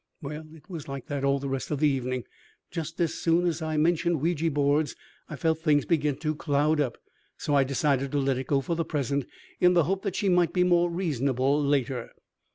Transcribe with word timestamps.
Well, 0.19 0.45
it 0.55 0.67
was 0.67 0.87
like 0.87 1.05
that 1.09 1.23
all 1.23 1.37
the 1.37 1.47
rest 1.47 1.69
of 1.69 1.79
the 1.79 1.87
evening. 1.87 2.23
Just 2.71 2.99
as 2.99 3.13
soon 3.13 3.45
as 3.45 3.61
I 3.61 3.77
mentioned 3.77 4.19
Ouija 4.19 4.49
boards 4.49 4.95
I 5.29 5.35
felt 5.35 5.59
things 5.59 5.85
begin 5.85 6.15
to 6.21 6.33
cloud 6.33 6.81
up; 6.81 6.97
so 7.37 7.53
I 7.53 7.63
decided 7.63 8.11
to 8.13 8.17
let 8.17 8.39
it 8.39 8.47
go 8.47 8.61
for 8.61 8.75
the 8.75 8.83
present, 8.83 9.27
in 9.59 9.75
the 9.75 9.83
hope 9.83 10.01
that 10.01 10.15
she 10.15 10.27
might 10.27 10.53
be 10.53 10.63
more 10.63 10.89
reasonable 10.89 11.63
later. 11.63 12.09